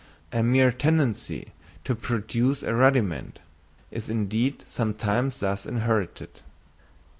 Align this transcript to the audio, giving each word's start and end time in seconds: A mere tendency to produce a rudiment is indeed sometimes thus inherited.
A 0.31 0.41
mere 0.41 0.71
tendency 0.71 1.51
to 1.83 1.93
produce 1.93 2.63
a 2.63 2.73
rudiment 2.73 3.37
is 3.91 4.09
indeed 4.09 4.63
sometimes 4.65 5.41
thus 5.41 5.63
inherited. 5.63 6.41